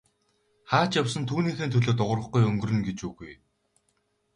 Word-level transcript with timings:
Хаа 0.69 0.85
ч 0.89 0.91
явсан 1.01 1.23
түүнийхээ 1.29 1.67
төлөө 1.71 1.93
дуугарахгүй 1.97 2.43
өнгөрнө 2.49 2.81
гэж 2.87 2.99
үгүй. 3.09 3.33